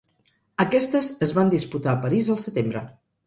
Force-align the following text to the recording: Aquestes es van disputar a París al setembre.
Aquestes 0.63 1.09
es 1.27 1.35
van 1.37 1.53
disputar 1.53 1.93
a 1.93 2.01
París 2.07 2.31
al 2.37 2.43
setembre. 2.47 2.85